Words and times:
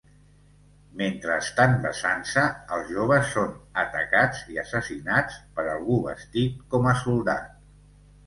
Mentre 1.01 1.35
estan 1.43 1.75
besant-se, 1.81 2.45
els 2.77 2.87
joves 2.95 3.29
són 3.35 3.53
atacats 3.83 4.41
i 4.55 4.59
assassinats 4.63 5.37
per 5.59 5.65
algú 5.77 5.99
vestit 6.07 6.65
com 6.73 6.89
a 6.93 6.97
soldat. 7.03 7.53